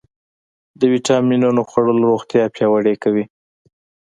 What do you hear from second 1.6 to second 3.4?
خوړل روغتیا پیاوړې کوي.